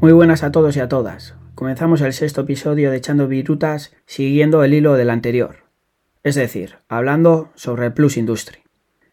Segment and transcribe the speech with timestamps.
[0.00, 1.34] Muy buenas a todos y a todas.
[1.54, 5.64] Comenzamos el sexto episodio de Echando Virutas siguiendo el hilo del anterior,
[6.22, 8.60] es decir, hablando sobre el Plus Industry.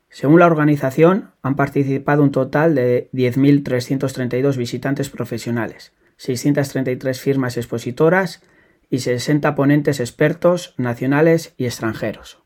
[0.08, 8.42] Según la organización, han participado un total de 10.332 visitantes profesionales, 633 firmas expositoras
[8.90, 12.42] y 60 ponentes expertos nacionales y extranjeros.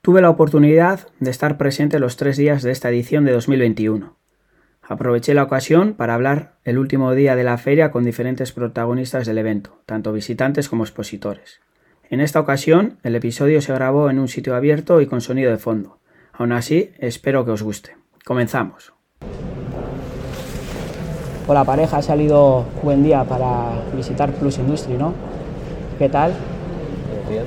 [0.00, 4.16] Tuve la oportunidad de estar presente los tres días de esta edición de 2021
[4.86, 9.38] Aproveché la ocasión para hablar el último día de la feria con diferentes protagonistas del
[9.38, 11.60] evento, tanto visitantes como expositores.
[12.10, 15.56] En esta ocasión, el episodio se grabó en un sitio abierto y con sonido de
[15.56, 15.98] fondo.
[16.34, 17.96] Aún así, espero que os guste.
[18.24, 18.92] Comenzamos.
[21.46, 25.14] Hola pareja, ha salido buen día para visitar Plus Industry, ¿no?
[25.98, 26.34] ¿Qué tal?
[27.28, 27.44] Bien.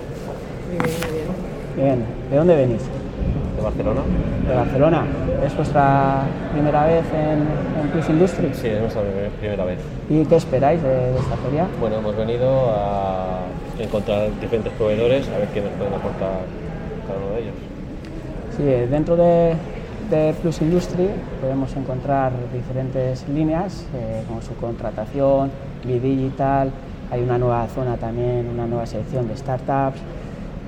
[1.75, 2.05] Bien.
[2.31, 2.96] ¿De dónde venís?
[3.57, 4.01] ¿De Barcelona?
[4.47, 5.05] De Barcelona.
[5.43, 6.21] ¿Es vuestra
[6.53, 8.51] primera vez en, Plus Industry?
[8.53, 9.01] Sí, es nuestra
[9.39, 9.79] primera vez.
[10.09, 11.65] ¿Y qué esperáis de, esta feria?
[11.79, 13.39] Bueno, hemos venido a
[13.79, 16.41] encontrar diferentes proveedores, a ver qué nos pueden aportar
[17.07, 17.55] cada uno de ellos.
[18.55, 19.55] Sí, dentro de,
[20.41, 21.09] Plus Industry
[21.41, 25.51] podemos encontrar diferentes líneas, eh, como subcontratación,
[25.83, 26.71] B-Digital,
[27.11, 29.99] hay una nueva zona también, una nueva sección de startups,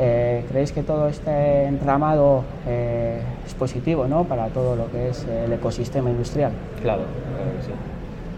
[0.01, 4.23] eh, ¿Creéis que todo este entramado eh, es positivo ¿no?
[4.23, 6.53] para todo lo que es el ecosistema industrial?
[6.81, 7.03] Claro,
[7.35, 7.71] claro que sí.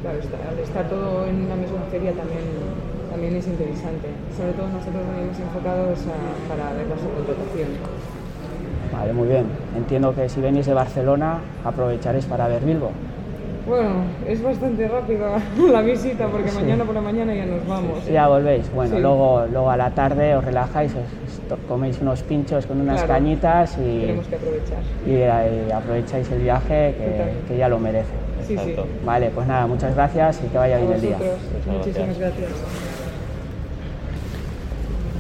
[0.02, 0.18] Claro,
[0.64, 2.42] estar todo en una misma feria también,
[3.12, 4.09] también es interesante.
[4.36, 6.00] Sobre todo nosotros venimos enfocados
[6.50, 7.70] para ver la subcontratación.
[8.92, 9.46] Vale, muy bien.
[9.78, 12.91] Entiendo que si venís de Barcelona aprovecharéis para ver Bilbo.
[13.67, 15.27] Bueno, es bastante rápido
[15.72, 18.05] la visita porque mañana por la mañana ya nos vamos.
[18.07, 18.72] Ya volvéis.
[18.73, 20.94] Bueno, luego, luego a la tarde os relajáis,
[21.67, 24.79] coméis unos pinchos con unas cañitas y, Tenemos que aprovechar.
[25.05, 26.95] Y, aprovecháis el viaje
[27.47, 28.09] que, ya lo merece.
[28.47, 28.75] Sí, sí.
[29.05, 31.17] Vale, pues nada, muchas gracias y que vaya bien el día.
[31.72, 32.49] Muchísimas gracias.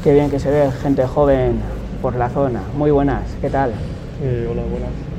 [0.03, 1.59] Qué bien que se ve gente joven
[2.01, 2.61] por la zona.
[2.75, 3.71] Muy buenas, ¿qué tal?
[4.19, 5.10] hola, buenas.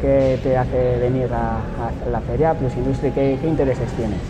[0.00, 1.58] ¿Qué, te hace venir a,
[2.10, 3.10] la feria Plus Industry?
[3.10, 4.20] ¿Qué, ¿Qué intereses tienes?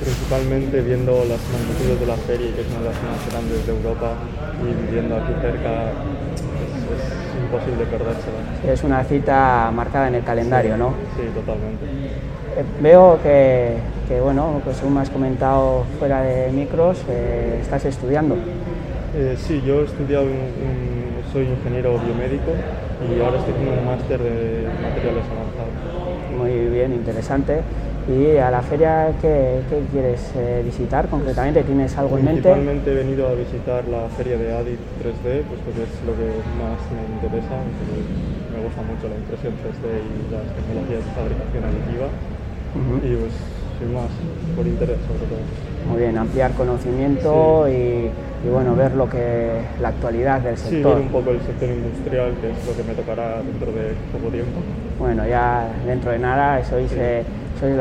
[0.00, 3.72] Principalmente viendo las magnitudes de la feria, que es una de las más grandes de
[3.72, 4.12] Europa,
[4.60, 5.92] y viviendo aquí cerca
[6.92, 8.72] es, imposible perdérsela.
[8.72, 10.94] Es una cita marcada en el calendario, ¿no?
[11.16, 11.84] Sí, totalmente.
[12.56, 13.76] Eh, veo que,
[14.08, 18.36] que, bueno, pues como has comentado fuera de micros, eh, estás estudiando.
[19.16, 20.26] Eh, sí, yo he estudiado,
[21.32, 22.52] soy ingeniero biomédico
[23.02, 25.74] y ahora estoy haciendo un máster de materiales avanzados.
[26.38, 27.62] Muy bien, interesante.
[28.04, 29.60] ¿Y a la feria qué,
[29.90, 31.62] quieres eh, visitar concretamente?
[31.62, 32.42] ¿Tienes algo en mente?
[32.42, 36.28] Principalmente he venido a visitar la feria de ADIT 3D, pues porque es lo que
[36.60, 37.56] más me interesa.
[38.52, 42.08] Me gusta mucho la impresión 3D y las tecnologías de fabricación aditiva.
[43.00, 43.32] Y pues
[43.80, 44.12] sin más,
[44.54, 45.73] por interés sobre todo.
[45.88, 48.10] Muy bien, ampliar conocimiento y,
[48.50, 50.70] bueno, ver lo que la actualidad del sector.
[50.70, 53.94] Sí, ver un poco el sector industrial, que es lo que me tocará dentro de
[54.12, 54.60] poco tiempo.
[54.98, 56.90] Bueno, ya dentro de nada sois
[57.60, 57.72] soy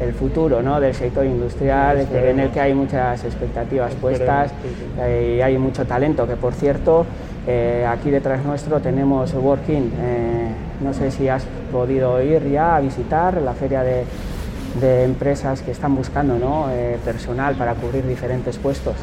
[0.00, 0.80] el futuro ¿no?
[0.80, 4.52] del sector industrial, en el que hay muchas expectativas puestas
[5.00, 7.06] eh, y hay mucho talento, que por cierto,
[7.46, 10.48] eh, aquí detrás nuestro tenemos Working, eh,
[10.84, 14.04] no sé si has podido ir ya a visitar la feria de,
[14.82, 16.66] empresas que están buscando ¿no?
[17.04, 18.94] personal para cubrir diferentes puestos.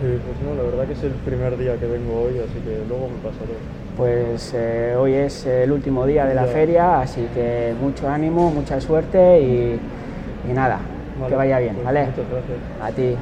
[0.00, 0.12] pues
[0.44, 3.28] no, la verdad que es el primer día que vengo hoy, así que luego me
[3.28, 3.54] pasaré
[4.00, 8.80] pues eh, hoy es el último día de la feria, así que mucho ánimo, mucha
[8.80, 9.78] suerte y,
[10.54, 10.78] nada,
[11.28, 12.06] que vaya bien, pues ¿vale?
[12.06, 12.58] Muchas gracias.
[12.82, 13.14] A ti.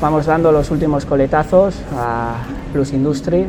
[0.00, 2.36] Vamos dando los últimos coletazos a
[2.72, 3.46] Plus Industry.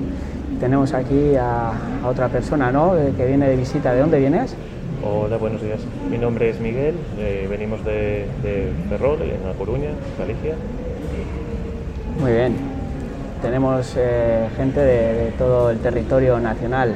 [0.59, 1.71] Tenemos aquí a,
[2.03, 2.97] otra persona, ¿no?
[2.97, 3.93] Eh, que viene de visita.
[3.93, 4.55] ¿De dónde vienes?
[5.05, 5.79] Hola, buenos días.
[6.09, 10.55] Mi nombre es Miguel, eh, venimos de, de Ferrol, en La Coruña, Galicia.
[12.19, 12.73] Muy bien
[13.43, 16.95] tenemos eh, gente de, todo el territorio nacional.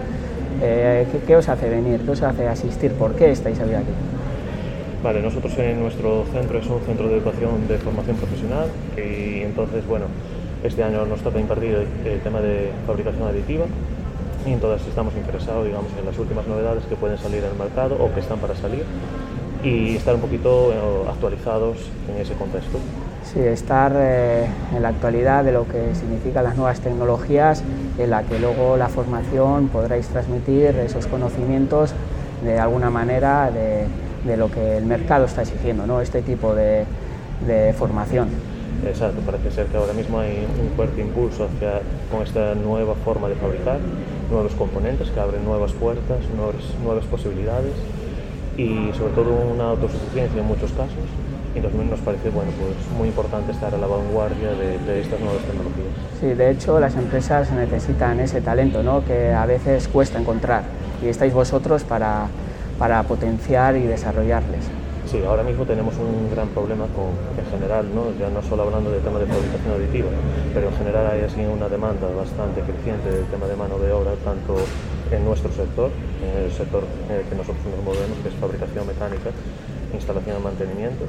[0.63, 1.99] Eh, ¿qué, os hace venir?
[1.99, 2.93] ¿Qué os hace asistir?
[2.93, 3.91] ¿Por qué estáis hoy aquí?
[5.03, 9.85] Vale, nosotros en nuestro centro es un centro de educación de formación profesional y entonces,
[9.85, 10.05] bueno,
[10.63, 13.65] este año nos toca impartir el, tema de fabricación aditiva
[14.45, 18.13] y entonces estamos interesados, digamos, en las últimas novedades que pueden salir al mercado o
[18.13, 18.83] que están para salir
[19.63, 21.77] y estar un poquito eh, actualizados
[22.09, 22.77] en ese contexto.
[23.23, 27.63] Sí, estar eh, en la actualidad de lo que significan las nuevas tecnologías,
[27.97, 31.93] en la que luego la formación podréis transmitir esos conocimientos
[32.43, 33.85] de alguna manera de,
[34.25, 35.99] de lo que el mercado está exigiendo, ¿no?
[35.99, 36.85] este tipo de,
[37.45, 38.29] de formación.
[38.85, 41.81] Exacto, parece ser que ahora mismo hay un fuerte impulso hacia,
[42.11, 43.79] con esta nueva forma de fabricar,
[44.29, 46.19] nuevos componentes que abren nuevas puertas,
[46.83, 47.73] nuevas, posibilidades
[48.57, 51.05] y sobre todo una autosuficiencia en muchos casos.
[51.53, 55.19] Y entonces nos parece bueno, pues muy importante estar a la vanguardia de, de estas
[55.19, 55.87] nuevas tecnologías.
[56.19, 59.03] Sí, de hecho las empresas necesitan ese talento ¿no?
[59.05, 60.63] que a veces cuesta encontrar
[61.01, 62.27] y estáis vosotros para,
[62.77, 64.65] para potenciar y desarrollarles.
[65.07, 68.11] Sí, ahora mismo tenemos un gran problema en general, ¿no?
[68.19, 70.11] ya no solo hablando del tema de fabricación aditiva,
[70.53, 74.11] pero en general hay así una demanda bastante creciente del tema de mano de obra,
[74.25, 74.59] tanto
[75.09, 79.31] en nuestro sector, en el sector el que nosotros nos movemos, que es fabricación mecánica,
[79.95, 81.05] instalación y mantenimiento,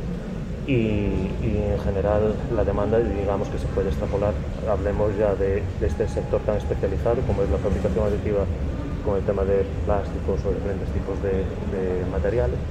[0.70, 4.30] y, en general la demanda, digamos que se puede extrapolar,
[4.70, 8.46] hablemos ya de, este sector tan especializado como es la fabricación aditiva
[9.04, 11.42] con el tema de plásticos o diferentes tipos de
[12.14, 12.62] materiales,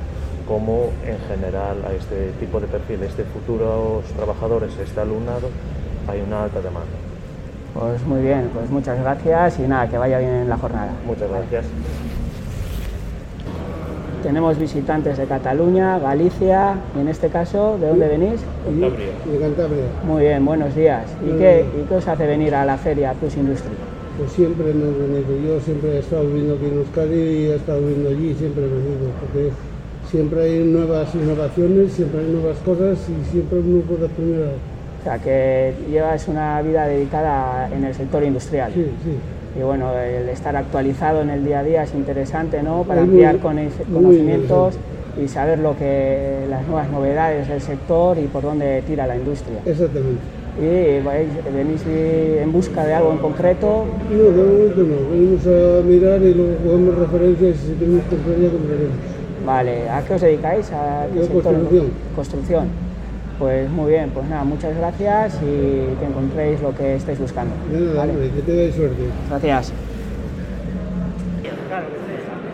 [0.47, 5.49] como en general a este tipo de perfil, este futuros trabajadores, este alumnado,
[6.07, 6.87] hay una alta demanda.
[7.73, 10.91] Pues muy bien, pues muchas gracias y nada, que vaya bien en la jornada.
[11.05, 11.65] Muchas gracias.
[14.23, 18.41] Tenemos visitantes de Cataluña, Galicia y en este caso, ¿de dónde venís?
[18.65, 19.07] Cantabria.
[19.31, 19.83] De Cantabria.
[20.03, 21.05] Muy bien, buenos días.
[21.23, 21.65] ¿Y qué.
[21.79, 23.73] ¿Y qué os hace venir a la feria Plus Industry?
[24.17, 25.21] Pues siempre hemos venido.
[25.45, 28.67] Yo siempre he estado viviendo aquí en Euskadi y he estado viviendo allí, siempre he
[28.67, 29.51] venido, porque
[30.09, 34.57] siempre hay nuevas innovaciones, siempre hay nuevas cosas y siempre uno puede aprender algo.
[34.99, 38.71] O sea, que llevas una vida dedicada en el sector industrial.
[38.73, 39.59] Sí, sí.
[39.59, 42.83] Y bueno, el estar actualizado en el día a día es interesante, ¿no?
[42.83, 43.37] Para muy- ampliar
[43.91, 44.75] conocimientos
[45.23, 49.59] y saber lo que las nuevas novedades del sector y por dónde tira la industria.
[49.65, 50.21] Exactamente.
[50.59, 53.85] Y vais- venís en busca de algo en concreto.
[54.11, 55.09] No, de momento no.
[55.11, 59.16] Venimos a mirar y luego cogemos referencias y si tenemos que compraremos.
[59.47, 60.69] Vale, ¿a qué os dedicáis?
[60.73, 61.41] ¿A qué Yo, sector?
[61.43, 61.91] construcción.
[62.17, 62.67] Construcción.
[63.39, 67.53] Pues muy bien, pues nada, muchas gracias y que encontréis lo que estáis buscando.
[67.71, 68.11] De nada, Vale.
[68.11, 69.03] hombre, que tengáis suerte.
[69.29, 69.73] Gracias.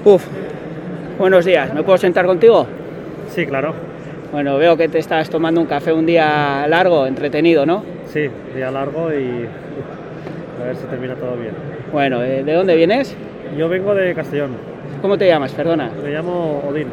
[0.06, 0.24] Uf,
[1.18, 2.68] buenos días, ¿me puedo sentar contigo?
[3.30, 3.74] Sí, claro.
[4.32, 7.84] Bueno, veo que te estás tomando un café un día largo, entretenido, ¿no?
[8.12, 9.48] Sí, día largo y
[10.62, 11.54] a ver si termina todo bien.
[11.92, 13.16] Bueno, eh, ¿de dónde vienes?
[13.58, 14.52] Yo vengo de Castellón,
[15.04, 15.52] ¿Cómo te llamas?
[15.52, 15.90] Perdona.
[16.02, 16.88] me llamo Odín.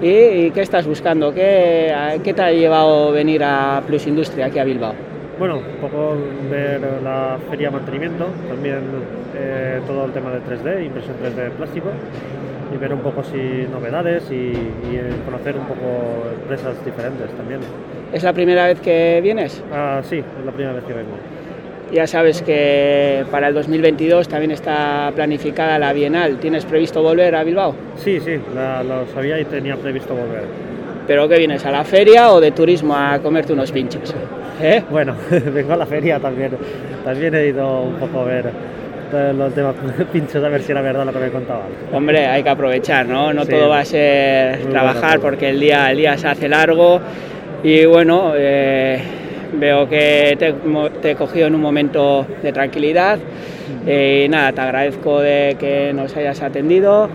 [0.00, 0.08] ¿Y,
[0.46, 1.34] y qué estás buscando?
[1.34, 1.94] ¿Qué,
[2.24, 4.94] ¿Qué te ha llevado venir a Plus Industria aquí a Bilbao?
[5.38, 6.16] Bueno, un poco
[6.50, 8.80] ver la feria mantenimiento, también
[9.36, 11.90] eh, todo el tema de 3D, impresión 3D de plástico,
[12.74, 17.60] y ver un poco si novedades y, y, eh, conocer un poco empresas diferentes también.
[18.14, 19.62] ¿Es la primera vez que vienes?
[19.70, 21.16] Ah, sí, es la primera vez que vengo.
[21.92, 26.38] Ya sabes que para el 2022 también está planificada la Bienal.
[26.38, 27.74] ¿Tienes previsto volver a Bilbao?
[27.96, 30.44] Sí, sí, la- lo sabía y tenía previsto volver.
[31.06, 31.66] ¿Pero qué vienes?
[31.66, 34.14] ¿A la feria o de turismo a comerte unos pinchos?
[34.62, 34.82] ¿Eh?
[34.90, 35.14] Bueno,
[35.52, 36.52] vengo a la feria también.
[37.04, 38.50] También he ido un poco a ver
[39.34, 39.74] los temas
[40.12, 41.66] pinchos, a ver si era verdad lo que me contaban.
[41.92, 43.34] Hombre, hay que aprovechar, ¿no?
[43.34, 43.50] No Sí.
[43.50, 47.00] todo va a ser trabajar bueno porque el día, el día se hace largo
[47.62, 48.98] y bueno, eh,
[49.52, 50.54] veo que te,
[51.00, 53.18] te he cogido en un momento de tranquilidad
[53.86, 57.08] Eh, y nada, te agradezco de que nos hayas atendido.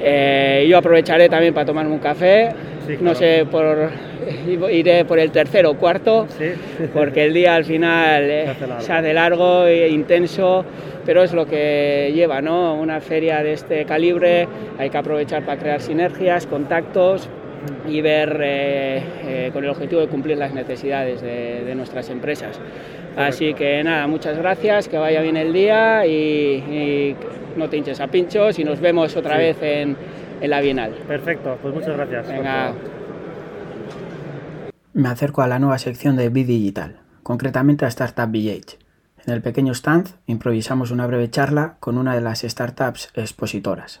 [0.00, 2.50] Eh, yo aprovecharé también para tomarme un café,
[2.86, 3.14] Sí, no claro.
[3.16, 3.90] sé, por,
[4.70, 6.26] iré por el tercero o cuarto.
[6.38, 6.46] Sí,
[6.94, 10.64] porque el día al final eh, Se hace se hace largo e intenso,
[11.04, 12.74] pero es lo que lleva, ¿no?
[12.74, 14.46] Una feria de este calibre
[14.78, 17.28] hay que aprovechar para crear sinergias, contactos
[17.88, 22.58] y ver eh, eh, con el objetivo de cumplir las necesidades de, de nuestras empresas.
[23.16, 27.16] Así que nada, muchas gracias, que vaya bien el día y, y
[27.56, 29.42] no te hinches a pinchos y nos vemos otra Sí.
[29.42, 29.96] vez en,
[30.40, 30.92] en la Bienal.
[31.08, 32.28] perfecto, pues muchas gracias.
[32.28, 32.72] Venga.
[34.92, 38.78] Me acerco a la nueva sección de B-Digital, concretamente a Startup VH.
[39.26, 44.00] En el pequeño stand improvisamos una breve charla con una de las startups expositoras.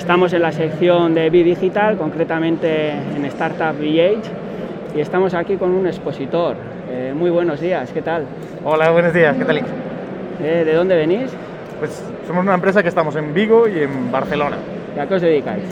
[0.00, 5.86] Estamos en la sección de B-Digital, concretamente en Startup VH, y estamos aquí con un
[5.86, 6.56] expositor.
[6.90, 8.24] Eh, muy buenos días, ¿qué tal?
[8.64, 9.58] Hola, buenos días, ¿qué tal?
[9.58, 11.30] Eh, ¿De dónde venís
[11.78, 14.56] Pues somos una empresa que estamos en Vigo y en Barcelona.
[14.96, 15.64] y a qué os dedicáis?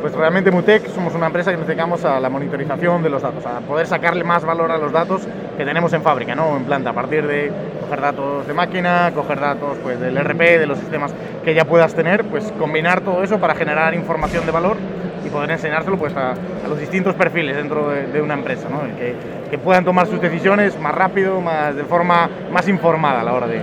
[0.00, 3.44] Pues realmente Mutec somos una empresa que nos dedicamos a la monitorización de los datos,
[3.44, 6.56] a poder sacarle más valor a los datos que tenemos en fábrica, ¿no?
[6.56, 7.52] En planta, a partir de
[7.84, 11.14] coger datos de máquina, coger datos pues, del RP, de los sistemas
[11.44, 14.76] que ya puedas tener, pues combinar todo eso para generar información de valor
[15.24, 16.34] y poder enseñárselo pues, a,
[16.68, 18.80] los distintos perfiles dentro de, una empresa, ¿no?
[18.96, 19.14] que,
[19.50, 23.46] que, puedan tomar sus decisiones más rápido, más, de forma más informada a la hora
[23.46, 23.60] de,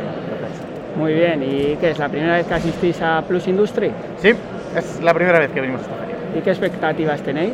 [0.96, 3.92] Muy bien, ¿y qué es la primera vez que asistís a Plus Industry?
[4.18, 4.34] Sí,
[4.76, 6.16] es la primera vez que venimos a esta feria.
[6.38, 7.54] ¿Y qué expectativas tenéis?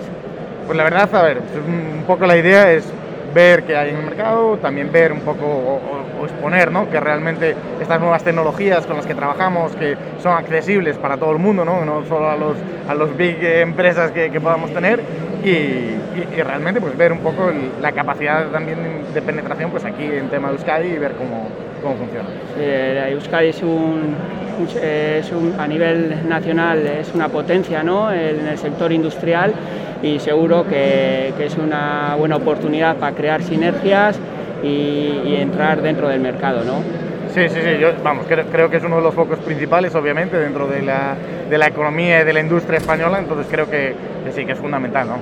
[0.65, 2.91] Pues la verdad, a ver, un poco la idea es
[3.37, 6.89] ver qué hay en el mercado, también ver un poco o, exponer ¿no?
[6.89, 11.37] que realmente estas nuevas tecnologías con las que trabajamos, que son accesibles para todo el
[11.37, 12.57] mundo, no, no solo a los,
[12.89, 14.99] a los big empresas que, que podamos tener,
[15.43, 18.79] y, y, realmente pues ver un poco la capacidad también
[19.13, 21.47] de penetración pues aquí en tema de Euskadi y ver cómo,
[21.83, 22.27] cómo funciona.
[22.55, 24.15] Sí, Euskadi es un,
[24.81, 28.11] es un, a nivel nacional es una potencia ¿no?
[28.11, 29.53] en el sector industrial
[30.03, 34.19] y seguro que, que, es una buena oportunidad para crear sinergias
[34.63, 34.67] y,
[35.25, 36.63] y entrar dentro del mercado.
[36.63, 36.81] ¿no?
[37.33, 40.37] Sí, sí, sí, yo vamos, creo, creo, que es uno de los focos principales, obviamente,
[40.37, 41.15] dentro de la,
[41.49, 44.57] de la economía y de la industria española, entonces creo que, que, sí, que es
[44.57, 45.07] fundamental.
[45.07, 45.17] ¿no?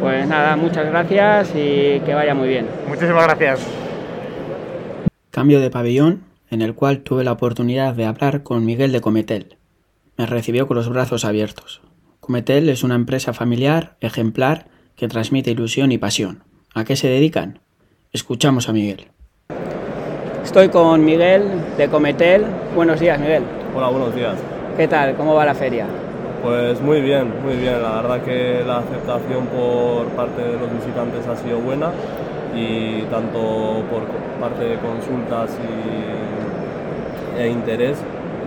[0.00, 2.66] Pues nada, muchas gracias y que vaya muy bien.
[2.88, 3.66] Muchísimas gracias.
[5.30, 9.56] Cambio de pabellón, en el cual tuve la oportunidad de hablar con Miguel de Cometel.
[10.16, 11.80] Me recibió con los brazos abiertos.
[12.26, 14.66] Cometel es una empresa familiar, ejemplar,
[14.96, 16.42] que transmite ilusión y pasión.
[16.74, 17.60] ¿A qué se dedican?
[18.12, 19.06] Escuchamos a Miguel.
[20.42, 21.44] Estoy con Miguel
[21.78, 22.44] de Cometel.
[22.74, 23.44] Buenos días, Miguel.
[23.76, 24.34] Hola, buenos días.
[24.76, 25.14] ¿Qué tal?
[25.14, 25.86] ¿Cómo va la feria?
[26.42, 27.80] Pues muy bien, muy bien.
[27.80, 31.92] La verdad que la aceptación por parte de los visitantes ha sido buena
[32.56, 34.02] y tanto por
[34.40, 35.56] parte de consultas
[37.38, 37.98] y, e interés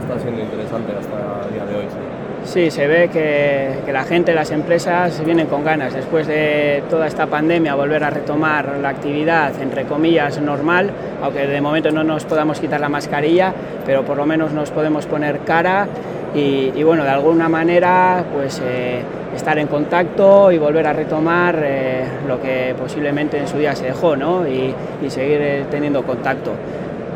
[0.02, 1.86] está siendo interesante hasta el día de hoy.
[1.88, 7.28] Sí, se ve que, la gente, las empresas vienen con ganas después de toda esta
[7.28, 10.90] pandemia volver a retomar la actividad, entre comillas, normal,
[11.22, 13.54] aunque de momento no nos podamos quitar la mascarilla,
[13.86, 15.88] pero por lo menos nos podemos poner cara
[16.34, 19.02] y, bueno, de alguna manera pues eh,
[19.36, 23.86] estar en contacto y volver a retomar eh, lo que posiblemente en su día se
[23.86, 24.48] dejó ¿no?
[24.48, 26.52] y, y seguir eh, teniendo contacto.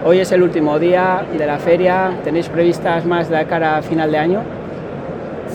[0.05, 4.11] Hoy es el último día de la feria, ¿tenéis previstas más de cara a final
[4.11, 4.62] de año?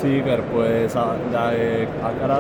[0.01, 1.17] Sí, pues a,
[1.55, 2.37] eh, a cara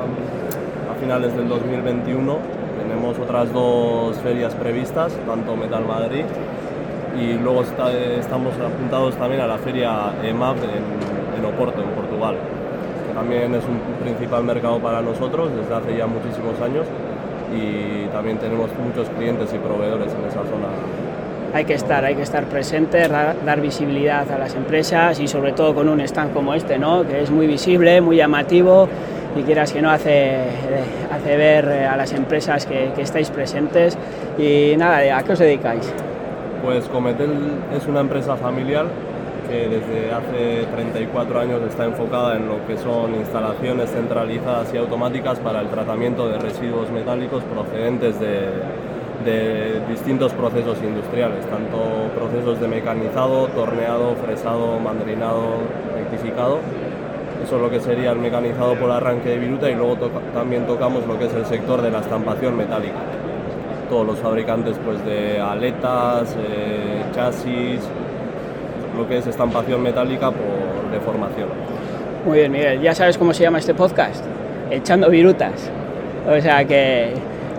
[0.00, 2.38] a, finales del 2021
[2.76, 6.24] tenemos otras dos ferias previstas, tanto Metal Madrid
[7.16, 12.36] y luego estamos apuntados también a la feria EMAP en, en Oporto, en Portugal,
[13.06, 16.86] que también es un principal mercado para nosotros desde hace ya muchísimos años
[17.54, 20.66] y también tenemos muchos clientes y proveedores en esa zona
[21.54, 25.74] hay que estar, hay que estar presentes, dar visibilidad a las empresas y sobre todo
[25.74, 27.06] con un stand como este, ¿no?
[27.06, 28.88] que es muy visible, muy llamativo
[29.36, 30.36] y quieras que no hace,
[31.10, 33.96] hace ver a las empresas que, que estáis presentes.
[34.38, 35.92] Y nada, ¿a qué os dedicáis?
[36.62, 37.30] Pues Cometel
[37.76, 38.86] es una empresa familiar
[39.48, 45.38] que desde hace 34 años está enfocada en lo que son instalaciones centralizadas y automáticas
[45.40, 48.48] para el tratamiento de residuos metálicos procedentes de,
[49.24, 51.78] de distintos procesos industriales, tanto
[52.14, 55.58] procesos de mecanizado, torneado, fresado, mandrinado,
[55.94, 56.58] rectificado.
[57.42, 60.66] Eso es lo que sería el mecanizado por arranque de viruta y luego to también
[60.66, 62.98] tocamos lo que es el sector de la estampación metálica.
[63.90, 67.80] Todos los fabricantes pues, de aletas, eh, chasis,
[68.96, 71.48] lo que es estampación metálica por deformación.
[72.24, 72.80] Muy bien, Miguel.
[72.80, 74.24] ¿Ya sabes cómo se llama este podcast?
[74.70, 75.70] Echando virutas.
[76.28, 77.14] O sea que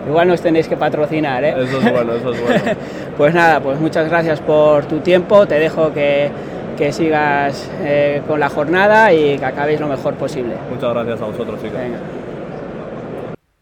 [0.08, 1.56] Igual nos tenéis que patrocinar, ¿eh?
[1.58, 2.64] Eso es bueno, eso es bueno.
[3.18, 5.46] pues nada, pues muchas gracias por tu tiempo.
[5.46, 6.30] Te dejo que,
[6.78, 10.56] que sigas eh, con la jornada y que acabéis lo mejor posible.
[10.70, 11.78] Muchas gracias a vosotros, chicos.
[11.78, 12.00] Venga.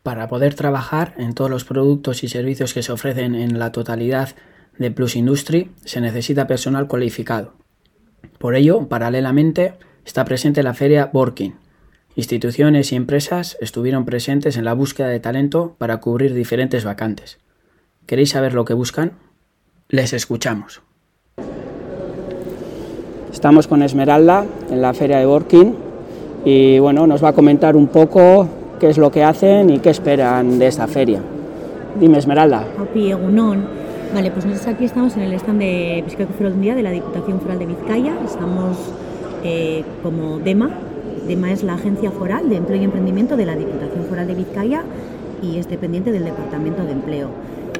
[0.03, 4.29] Para poder trabajar en todos los productos y servicios que se ofrecen en la totalidad
[4.79, 7.53] de Plus Industry, se necesita personal cualificado.
[8.39, 11.53] Por ello, paralelamente, está presente la feria Working,
[12.15, 17.39] Instituciones y empresas estuvieron presentes en la búsqueda de talento para cubrir diferentes vacantes.
[18.05, 19.13] ¿Queréis saber lo que buscan?
[19.87, 20.81] Les escuchamos.
[23.31, 25.73] Estamos con Esmeralda en la feria de Working
[26.43, 28.49] y bueno, nos va a comentar un poco
[28.79, 31.21] qué es lo que hacen y qué esperan de esta feria.
[31.97, 32.65] Dime, Esmeralda.
[34.13, 36.03] Vale, pues nosotros aquí estamos en el stand de
[36.37, 38.13] Foral Día de la Diputación Foral de Vizcaya.
[38.25, 38.77] Estamos
[39.45, 40.71] eh, como DEMA,
[41.31, 44.83] DEMA es la Agencia Foral de Empleo y Emprendimiento de la Diputación Foral de Vizcaya
[45.41, 47.29] y es dependiente del Departamento de Empleo.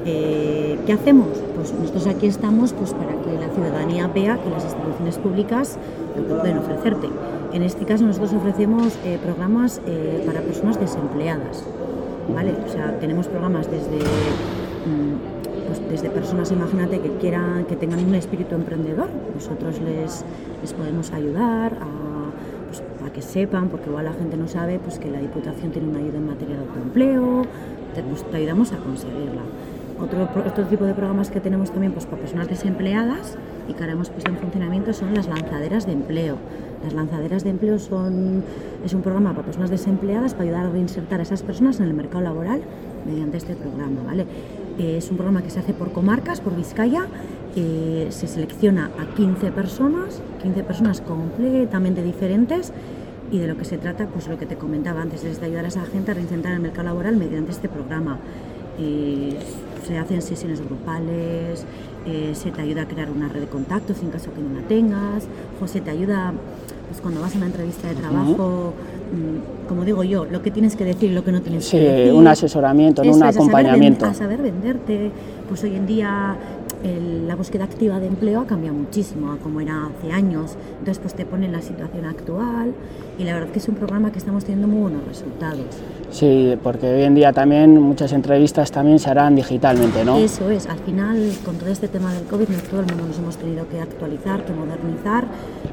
[0.06, 1.28] Eh, ¿Qué hacemos?
[1.54, 5.76] Pues nosotros aquí estamos pues, para que la ciudadanía vea que las instituciones públicas
[6.16, 7.08] lo que pueden ofrecerte.
[7.52, 11.62] En este caso nosotros ofrecemos eh, programas eh, para personas desempleadas.
[12.34, 12.54] ¿vale?
[12.66, 18.14] O sea, tenemos programas desde, mm, pues, desde personas, imagínate, que quieran, que tengan un
[18.14, 19.08] espíritu emprendedor.
[19.34, 20.24] Nosotros les,
[20.62, 22.11] les podemos ayudar a
[23.12, 26.18] que sepan, porque igual la gente no sabe, pues que la Diputación tiene una ayuda
[26.18, 27.42] en materia de autoempleo,
[27.94, 29.42] te, pues, te ayudamos a conseguirla.
[30.00, 33.36] Otro, otro, tipo de programas que tenemos también pues, para personas desempleadas
[33.68, 36.38] y que ahora hemos puesto en funcionamiento son las lanzaderas de empleo.
[36.82, 38.42] Las lanzaderas de empleo son,
[38.84, 41.94] es un programa para personas desempleadas para ayudar a reinsertar a esas personas en el
[41.94, 42.62] mercado laboral
[43.06, 44.02] mediante este programa.
[44.04, 44.26] ¿vale?
[44.78, 47.06] Eh, es un programa que se hace por comarcas, por Vizcaya,
[47.54, 52.72] eh, se selecciona a 15 personas, 15 personas completamente diferentes
[53.32, 55.64] y de lo que se trata, pues lo que te comentaba antes, es de ayudar
[55.64, 58.18] a esa gente a reinsertar en el mercado laboral mediante este programa.
[58.78, 59.36] Eh,
[59.86, 61.64] se hacen sesiones grupales,
[62.06, 64.66] eh, se te ayuda a crear una red de contactos en caso que no la
[64.68, 65.24] tengas,
[65.60, 66.34] o se te ayuda
[66.88, 68.74] pues, cuando vas a una entrevista de trabajo,
[69.12, 71.78] mm, como digo yo, lo que tienes que decir y lo que no tienes sí,
[71.78, 72.12] que decir.
[72.12, 74.04] un asesoramiento, un acompañamiento.
[74.04, 75.10] A saber, venderte,
[75.48, 76.36] pues hoy en día
[76.84, 80.56] el, la búsqueda activa de empleo ha cambiado muchísimo a como era hace años.
[80.78, 82.72] Entonces, pues te pone en la situación actual
[83.18, 85.66] y la verdad que es un programa que estamos teniendo muy buenos resultados.
[86.10, 90.18] Sí, porque hoy en día también muchas entrevistas también se harán digitalmente, ¿no?
[90.18, 93.36] Eso es, al final con todo este tema del COVID todo el mundo nos hemos
[93.36, 95.24] tenido que actualizar, que modernizar,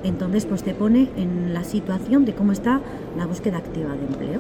[0.04, 2.80] entonces pues te pone en la situación de cómo está
[3.18, 4.40] la búsqueda activa de empleo.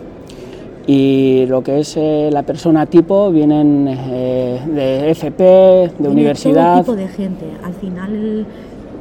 [0.87, 6.83] Y lo que es eh, la persona tipo vienen eh, de FP, de universidad.
[6.83, 8.45] Todo tipo de gente, al final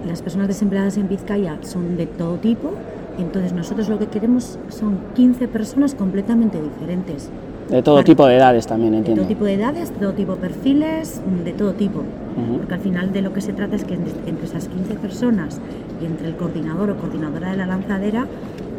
[0.06, 2.70] las personas desempleadas en Vizcaya son de todo tipo,
[3.18, 7.30] entonces nosotros lo que queremos son 15 personas completamente diferentes.
[7.68, 9.23] De todo Para- tipo de edades también, De entiendo.
[9.23, 11.99] todo tipo de edades, de todo tipo de perfiles, de todo tipo.
[12.00, 12.58] Ujú.
[12.58, 15.61] Porque al final de lo que se trata es que entre entre esas 15 personas
[16.02, 18.26] y entre el coordinador o coordinadora de la lanzadera,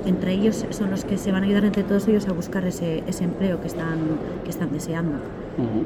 [0.10, 3.04] entre ellos son los que se van a ayudar entre todos ellos a buscar ese,
[3.08, 4.00] ese empleo que están,
[4.44, 5.18] que están deseando.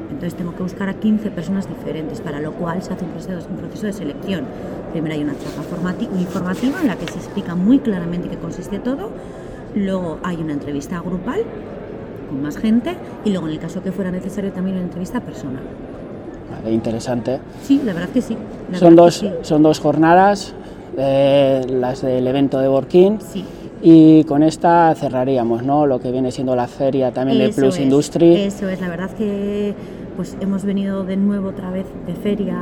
[0.10, 3.48] Entonces tengo que buscar a 15 personas diferentes, para lo cual se hace un proceso,
[3.50, 4.46] un proceso de selección.
[4.92, 8.78] Primero hay una charla formati- informativa en la que se explica muy claramente qué consiste
[8.80, 9.10] todo,
[9.76, 11.42] luego hay una entrevista grupal
[12.30, 15.64] con más gente y luego en el caso que fuera necesario también una entrevista personal.
[16.52, 17.40] Vale, interesante.
[17.64, 18.38] Sí, la verdad que sí.
[18.76, 19.34] Son dos, que sí.
[19.42, 20.54] son dos jornadas,
[20.98, 23.20] eh, las del evento de Working.
[23.22, 23.44] Sí.
[23.86, 25.86] Y con esta cerraríamos, ¿no?
[25.86, 28.36] Lo que viene siendo la feria también de Eso Plus es, Industry.
[28.38, 29.74] Eso es, la verdad que
[30.16, 32.56] pues hemos venido de nuevo otra vez de feria,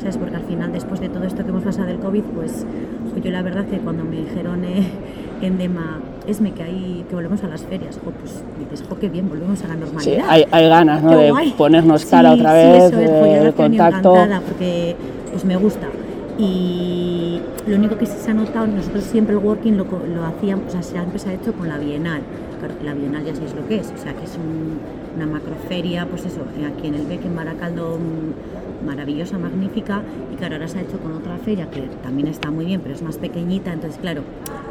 [0.00, 0.16] ¿sabes?
[0.16, 2.64] Porque al final, después de todo esto que hemos pasado del COVID, pues
[3.12, 4.86] pues yo la verdad que cuando me dijeron eh,
[5.42, 9.10] en Dema, esme que hay que volvemos a las ferias, jo, pues dices, jo, qué
[9.10, 10.24] bien, volvemos a la Sí, normalidad.
[10.30, 11.10] hay, hay ganas ¿no?
[11.14, 11.50] De guay.
[11.58, 14.16] ponernos Sí, cara otra sí, vez, eso es, eh, venido contacto.
[14.16, 14.96] encantada porque
[15.30, 15.88] pues me gusta.
[16.38, 20.66] Y lo único que sí se ha notado, nosotros siempre el working lo, lo hacíamos,
[20.68, 22.20] o sea, siempre se ha hecho con la Bienal.
[22.60, 24.78] Claro que la Bienal ya sabéis lo que es, o sea, que es un-
[25.16, 26.40] una macroferia, pues eso,
[26.72, 30.98] aquí en el BEC, en Baracaldo, mm, maravillosa, magnífica, y claro, ahora se ha hecho
[31.00, 34.22] con otra feria que también está muy bien, pero es más pequeñita, entonces, claro,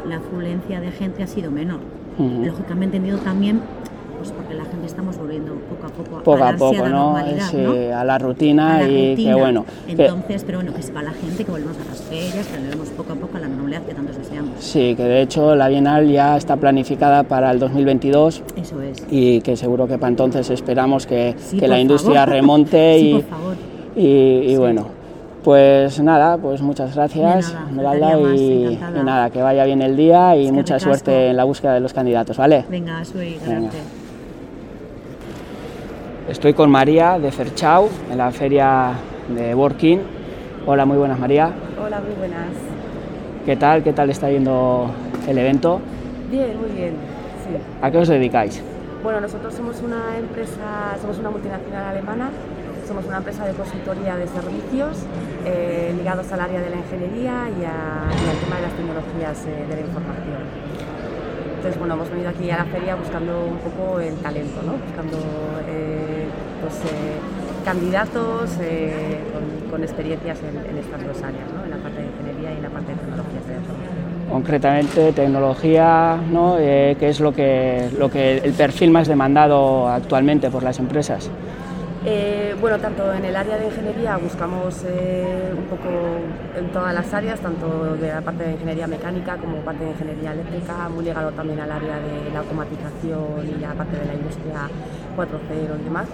[0.08, 1.80] la afluencia de gente ha sido menor.
[2.18, 3.60] Lógicamente, entendido también,
[4.18, 7.12] pues porque la gente estamos volviendo poco a poco, Poco la a ansiada poco, ¿no?
[7.12, 7.96] normalidad, Sí, ¿no?
[7.98, 9.30] a la rutina a la y rutina.
[9.34, 9.64] que bueno.
[9.86, 12.88] que- Entonces, pero bueno, que sepa la gente que volvemos a las ferias, que volvemos
[12.90, 14.50] poco a poco a la normalidad que tantos deseamos.
[14.58, 19.04] sí, que de hecho la Bienal ya está planificada para el 2022 Eso es.
[19.10, 23.12] y que seguro que para entonces esperamos que, Sí, que la industria remonte Sí, y,
[23.14, 23.56] por favor.
[23.96, 24.06] y,
[24.52, 24.98] y bueno.
[25.44, 30.46] Pues nada, pues muchas gracias, más, y, nada, que vaya bien el día y Es
[30.48, 32.64] que mucha suerte en la búsqueda de los candidatos, ¿vale?
[32.68, 33.70] Venga, soy Venga.
[36.28, 38.92] Estoy con María de Ferchau en la feria
[39.34, 40.00] de Working.
[40.66, 41.50] Hola, muy buenas María.
[41.82, 42.48] Hola, muy buenas.
[43.46, 43.82] ¿Qué tal?
[43.82, 44.90] ¿Qué tal está yendo
[45.26, 45.80] el evento?
[46.30, 46.90] Bien, muy bien.
[47.44, 47.56] Sí.
[47.80, 48.62] ¿A qué os dedicáis?
[49.02, 52.28] Bueno, nosotros somos una empresa, somos una multinacional alemana,
[52.86, 54.98] somos una empresa de consultoría de servicios
[55.46, 59.46] eh, ligados al área de la ingeniería y, a- y al tema de las tecnologías
[59.46, 60.42] eh, de la información.
[61.56, 64.72] Entonces, bueno, hemos venido aquí a la feria buscando un poco el talento, ¿no?
[64.84, 65.16] Buscando
[65.68, 66.07] eh,
[66.60, 67.18] pues, eh,
[67.64, 71.64] candidatos eh, con, con experiencias en, en estas dos áreas, ¿no?
[71.64, 74.08] En la parte de ingeniería y en la parte de tecnologías de información.
[74.30, 76.56] Concretamente, tecnología, ¿no?
[76.58, 81.30] Eh, ¿Qué es lo que, lo que el perfil más demandado actualmente por las empresas?
[82.04, 85.88] Eh, bueno, tanto en el área de ingeniería buscamos eh, un poco
[86.56, 90.32] en todas las áreas, tanto de la parte de ingeniería mecánica como parte de ingeniería
[90.32, 94.68] eléctrica, muy ligado también al área de la automatización y la parte de la industria
[95.16, 96.06] 4.0 y demás.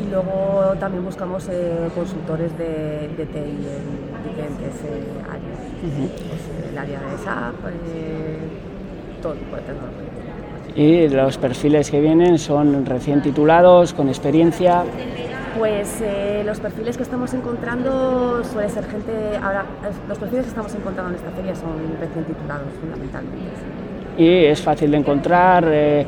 [0.00, 6.78] Y luego también buscamos eh, consultores de, de TI en diferentes eh, áreas, Pues, el
[6.78, 7.54] área de SAP,
[7.94, 8.38] eh,
[9.22, 10.10] todo tipo de tecnología.
[10.76, 14.84] Y los perfiles que vienen son recién titulados, con experiencia.
[15.58, 19.64] Pues eh, los perfiles que estamos encontrando suele ser gente, ahora
[20.08, 23.36] los perfiles que estamos encontrando en esta feria son recién titulados fundamentalmente.
[24.16, 25.64] y es fácil de encontrar.
[25.66, 26.06] Eh,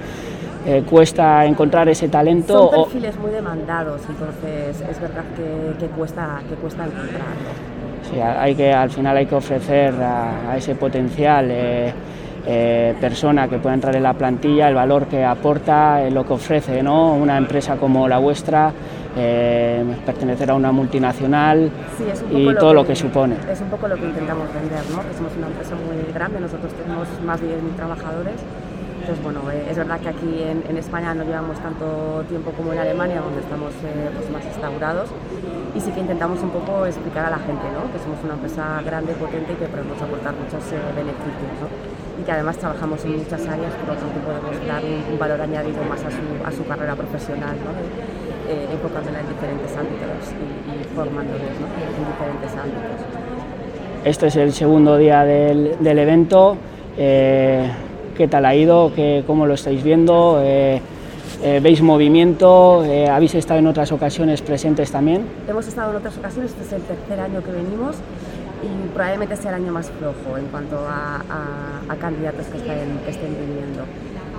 [0.65, 2.71] eh, cuesta encontrar ese talento.
[2.71, 7.73] Son perfiles muy demandados, entonces es verdad que, cuesta, que cuesta encontrarlo.
[8.09, 11.93] Sí, hay que, al final hay que ofrecer a, ese potencial eh,
[12.47, 16.81] eh, persona que pueda entrar en la plantilla el valor que aporta, lo que ofrece
[16.81, 17.15] ¿no?
[17.15, 18.73] una empresa como la vuestra.
[20.07, 21.71] pertenecer a una multinacional
[22.31, 23.35] y todo lo que, supone.
[23.51, 25.07] Es un poco lo que intentamos vender, ¿no?
[25.07, 28.37] que somos una empresa muy grande, nosotros tenemos más de 10.000 trabajadores
[29.23, 33.21] bueno, eh, es verdad que aquí en, España no llevamos tanto tiempo como en Alemania,
[33.21, 35.11] donde estamos eh, pues más instaurados,
[35.75, 37.63] y sí que intentamos un poco explicar a la gente
[37.93, 41.59] que somos una empresa grande, potente y que podemos aportar muchos eh, beneficios.
[42.21, 45.83] Y que además trabajamos en muchas áreas, por lo tanto podemos dar un, valor añadido
[45.85, 47.73] más a su, carrera profesional, ¿no?
[48.53, 53.01] enfocándola en diferentes ámbitos y, y formándoles en diferentes ámbitos.
[54.05, 56.59] Este es el segundo día del evento
[58.17, 60.81] qué tal ha ido, ¿Qué, cómo lo estáis viendo, eh,
[61.43, 65.27] eh, veis movimiento, eh, habéis estado en otras ocasiones presentes también.
[65.49, 67.97] Hemos estado en otras ocasiones, este es el tercer año que venimos
[68.63, 71.23] y probablemente sea el año más flojo en cuanto a,
[72.01, 73.83] candidatos que estén, que estén viniendo.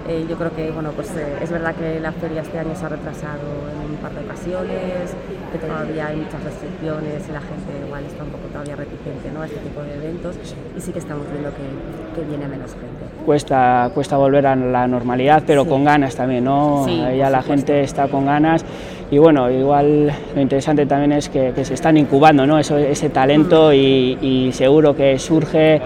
[0.07, 2.85] Eh, yo creo que bueno, pues, eh, es verdad que la feria este año se
[2.85, 3.39] ha retrasado
[3.71, 5.15] en un par de ocasiones,
[5.51, 9.41] que todavía hay muchas restricciones y la gente igual está un poco todavía reticente ¿no?
[9.41, 10.35] a este tipo de eventos
[10.75, 13.23] y sí que estamos viendo que, que viene menos gente.
[13.25, 16.85] Cuesta, cuesta volver a la normalidad, pero con ganas también, ¿no?
[16.87, 18.65] ya la gente está con ganas
[19.09, 22.59] y bueno, igual lo interesante también es que, que se están incubando ¿no?
[22.59, 25.81] Eso, ese talento y, y seguro que surge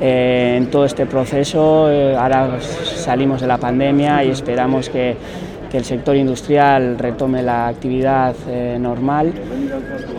[0.00, 1.90] eh, en todo este proceso.
[1.90, 5.16] Eh, ahora salimos de la pandemia y esperamos que,
[5.70, 9.32] que el sector industrial retome la actividad eh, normal.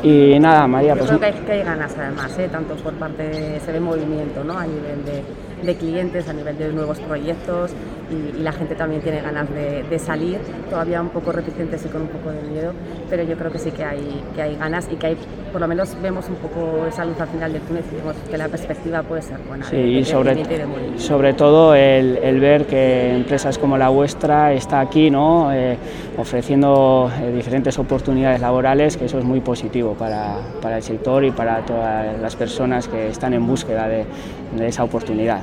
[0.04, 1.10] Y nada, María, pues...
[1.10, 4.58] Creo que hay, ganas además, tanto por parte, se ve movimiento ¿no?
[4.58, 7.72] a nivel de, de clientes, a nivel de nuevos proyectos
[8.12, 10.40] y, la gente también tiene ganas de, salir,
[10.70, 12.72] todavía un poco reticentes y con un poco de miedo,
[13.10, 15.18] pero yo creo que sí que hay, que hay ganas y que hay,
[15.52, 18.38] por lo menos vemos un poco esa luz al final del túnel y vemos que
[18.38, 19.66] la perspectiva puede ser buena.
[19.66, 25.10] Sí, y sobre, sobre todo el, el, ver que empresas como la vuestra está aquí
[25.10, 25.52] ¿no?
[25.54, 25.78] Eh,
[26.18, 31.32] ofreciendo eh, diferentes oportunidades laborales, que eso es muy positivo para, para, el sector y
[31.32, 34.06] para todas las personas que están en búsqueda de,
[34.56, 35.42] de esa oportunidad.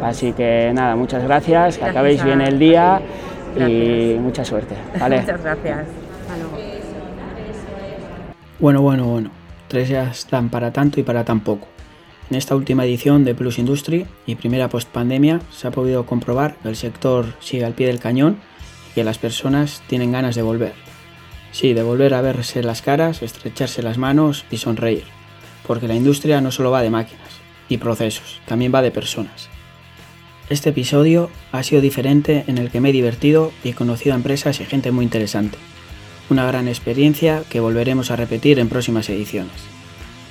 [0.00, 3.00] Así que nada, muchas gracias, que acabéis bien el día
[3.56, 4.74] y mucha suerte.
[4.98, 5.20] ¿vale?
[5.20, 5.86] Muchas gracias.
[8.58, 9.30] Bueno, bueno, bueno.
[9.68, 11.66] Tres días dan para tanto y para tan poco.
[12.30, 16.56] En esta última edición de Plus Industry y primera post pandemia se ha podido comprobar
[16.56, 18.38] que el sector sigue al pie del cañón
[18.90, 20.74] y que las personas tienen ganas de volver.
[21.50, 25.04] Sí, de volver a verse las caras, estrecharse las manos y sonreír.
[25.66, 29.48] Porque la industria no solo va de máquinas y procesos, también va de personas.
[30.48, 34.16] Este episodio ha sido diferente en el que me he divertido y he conocido a
[34.16, 35.58] empresas y gente muy interesante.
[36.30, 39.52] Una gran experiencia que volveremos a repetir en próximas ediciones.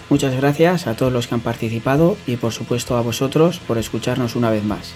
[0.09, 4.35] Muchas gracias a todos los que han participado y por supuesto a vosotros por escucharnos
[4.35, 4.93] una vez más.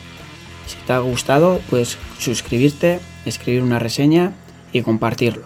[0.68, 4.34] Si te ha gustado, puedes suscribirte, escribir una reseña
[4.74, 5.44] y compartirlo.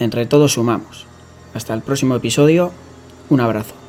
[0.00, 1.06] Entre todos sumamos.
[1.54, 2.72] Hasta el próximo episodio,
[3.28, 3.85] un abrazo.